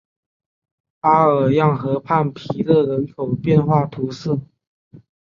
[1.01, 4.35] 阿尔让河畔皮热人口变化图示